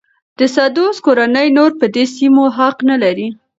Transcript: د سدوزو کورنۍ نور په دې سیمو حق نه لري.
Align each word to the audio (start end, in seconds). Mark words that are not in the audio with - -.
د 0.39 0.41
سدوزو 0.55 1.03
کورنۍ 1.05 1.47
نور 1.57 1.71
په 1.79 1.85
دې 1.95 2.05
سیمو 2.15 2.45
حق 2.57 2.77
نه 2.89 2.95
لري. 3.03 3.27